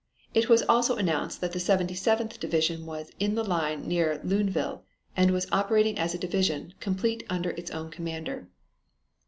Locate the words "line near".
3.43-4.17